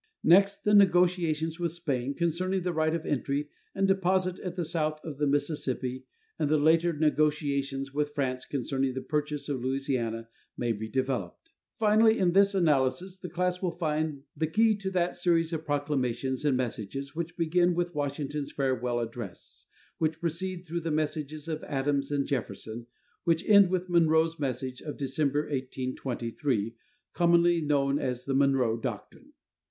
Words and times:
Next 0.23 0.63
the 0.63 0.73
negotiations 0.73 1.59
with 1.59 1.73
Spain 1.73 2.15
concerning 2.15 2.63
the 2.63 2.73
right 2.73 2.95
of 2.95 3.05
entry 3.05 3.49
and 3.75 3.87
deposit 3.87 4.39
at 4.39 4.55
the 4.55 4.67
mouth 4.73 4.99
of 5.03 5.19
the 5.19 5.27
Mississippi 5.27 6.05
and 6.39 6.49
the 6.49 6.57
later 6.57 6.91
negotiations 6.91 7.93
with 7.93 8.15
France 8.15 8.43
concerning 8.45 8.95
the 8.95 9.03
purchase 9.03 9.47
of 9.47 9.63
Louisiana 9.63 10.27
may 10.57 10.71
be 10.71 10.89
developed. 10.89 11.51
Finally 11.77 12.17
in 12.17 12.31
this 12.31 12.55
analysis 12.55 13.19
the 13.19 13.29
class 13.29 13.61
will 13.61 13.77
find 13.77 14.23
the 14.35 14.47
key 14.47 14.75
to 14.77 14.89
that 14.89 15.17
series 15.17 15.53
of 15.53 15.65
proclamations 15.67 16.45
and 16.45 16.57
messages 16.57 17.15
which 17.15 17.37
begin 17.37 17.75
with 17.75 17.93
Washington's 17.93 18.51
Farewell 18.51 18.97
Address, 18.99 19.67
which 19.99 20.19
proceed 20.19 20.65
through 20.65 20.81
the 20.81 20.89
messages 20.89 21.47
of 21.47 21.63
Adams 21.65 22.09
and 22.09 22.25
Jefferson, 22.25 22.87
which 23.23 23.45
end 23.47 23.69
with 23.69 23.87
Monroe's 23.87 24.39
message 24.39 24.81
of 24.81 24.97
December, 24.97 25.41
1823, 25.41 26.73
commonly 27.13 27.61
known 27.61 27.99
as 27.99 28.25
the 28.25 28.33
Monroe 28.33 28.77
Doctrine. 28.79 29.33